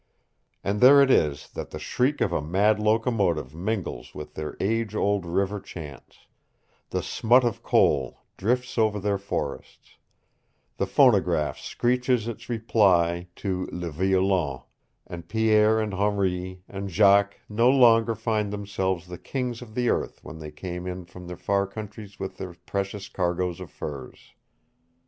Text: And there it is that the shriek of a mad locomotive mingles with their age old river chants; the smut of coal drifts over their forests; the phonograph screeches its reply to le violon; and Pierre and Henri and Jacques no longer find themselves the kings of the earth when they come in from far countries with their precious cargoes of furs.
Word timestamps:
And 0.63 0.81
there 0.81 0.99
it 0.99 1.11
is 1.11 1.47
that 1.49 1.69
the 1.69 1.77
shriek 1.77 2.21
of 2.21 2.33
a 2.33 2.41
mad 2.41 2.79
locomotive 2.79 3.53
mingles 3.53 4.15
with 4.15 4.33
their 4.33 4.57
age 4.59 4.95
old 4.95 5.27
river 5.27 5.59
chants; 5.59 6.25
the 6.89 7.03
smut 7.03 7.43
of 7.43 7.61
coal 7.61 8.17
drifts 8.35 8.79
over 8.79 8.99
their 8.99 9.19
forests; 9.19 9.97
the 10.77 10.87
phonograph 10.87 11.59
screeches 11.59 12.27
its 12.27 12.49
reply 12.49 13.27
to 13.35 13.69
le 13.71 13.91
violon; 13.91 14.63
and 15.05 15.29
Pierre 15.29 15.79
and 15.79 15.93
Henri 15.93 16.63
and 16.67 16.89
Jacques 16.89 17.39
no 17.47 17.69
longer 17.69 18.15
find 18.15 18.51
themselves 18.51 19.05
the 19.05 19.19
kings 19.19 19.61
of 19.61 19.75
the 19.75 19.89
earth 19.89 20.23
when 20.23 20.39
they 20.39 20.49
come 20.49 20.87
in 20.87 21.05
from 21.05 21.27
far 21.35 21.67
countries 21.67 22.17
with 22.19 22.37
their 22.37 22.55
precious 22.65 23.07
cargoes 23.07 23.59
of 23.59 23.69
furs. 23.69 24.33